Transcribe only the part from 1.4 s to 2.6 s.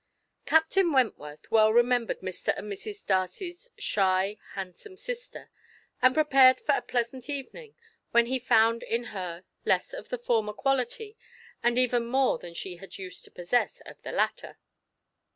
well remembered Mr.